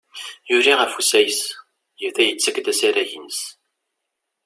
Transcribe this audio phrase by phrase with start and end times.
[0.49, 1.41] Yuli ɣef usayes,
[2.01, 3.41] yebda yettakk-d asarag-ines.